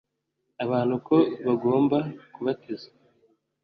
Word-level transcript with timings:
abantu 0.63 0.95
ko 1.07 1.17
bagomba 1.45 1.97
kubatizwa 2.33 2.95